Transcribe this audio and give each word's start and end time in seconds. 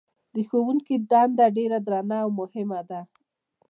د 0.33 0.35
ښوونکي 0.47 0.95
دنده 1.11 1.47
ډېره 1.57 1.77
درنه 1.87 2.17
او 2.23 2.29
مهمه 2.39 2.79
ده. 2.89 3.01